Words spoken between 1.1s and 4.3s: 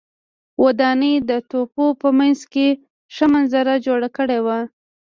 د تپو په منځ ښه منظره جوړه